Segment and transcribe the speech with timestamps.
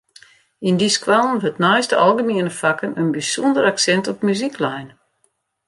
[0.67, 4.89] Yn dy skoallen wurdt neist de algemiene fakken in bysûnder aksint op muzyk lein.